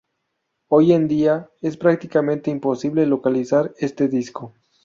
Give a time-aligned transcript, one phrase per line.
[0.69, 4.55] Hoy en día es prácticamente imposible localizar este disco.